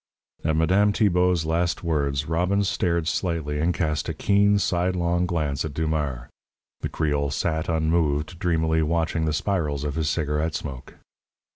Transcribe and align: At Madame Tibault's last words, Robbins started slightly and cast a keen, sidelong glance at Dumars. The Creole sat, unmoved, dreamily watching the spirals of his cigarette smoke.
At 0.43 0.55
Madame 0.55 0.93
Tibault's 0.93 1.45
last 1.45 1.83
words, 1.83 2.25
Robbins 2.25 2.67
started 2.67 3.07
slightly 3.07 3.59
and 3.59 3.71
cast 3.71 4.09
a 4.09 4.15
keen, 4.15 4.57
sidelong 4.57 5.27
glance 5.27 5.63
at 5.63 5.75
Dumars. 5.75 6.27
The 6.79 6.89
Creole 6.89 7.29
sat, 7.29 7.69
unmoved, 7.69 8.39
dreamily 8.39 8.81
watching 8.81 9.25
the 9.25 9.31
spirals 9.31 9.83
of 9.83 9.93
his 9.93 10.09
cigarette 10.09 10.55
smoke. 10.55 10.95